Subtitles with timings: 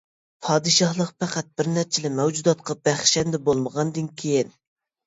[0.45, 4.57] پادىشاھلىق پەقەت بىر نەچچىلا مەۋجۇداتقا بەخشەندە بولمىغاندىن كېيىن.